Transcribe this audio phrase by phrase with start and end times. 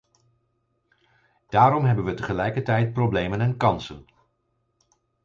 [1.49, 4.05] Daarom hebben we tegelijkertijd problemen en kansen.